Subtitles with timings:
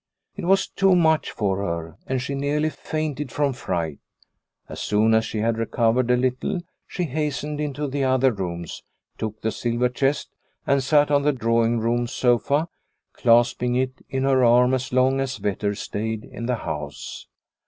[0.35, 3.99] It was too much for her, and she nearly fainted from fright.
[4.67, 8.81] As soon as she had recovered a little she hastened into the other rooms,
[9.19, 10.31] took the silver chest
[10.65, 12.67] and sat on the drawing room sofa,
[13.13, 17.27] clasping it in her arm as long as Vetter stayed in the house.